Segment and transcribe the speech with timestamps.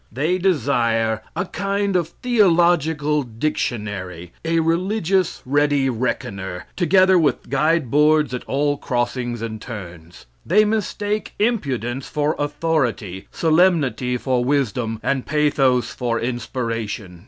[0.11, 8.33] They desire a kind of theological dictionary a religious ready reckoner, together with guide boards
[8.33, 10.25] at all crossings and turns.
[10.43, 17.19] They mistake impudence for authority, solemnity for wisdom, and pathos for inspiration.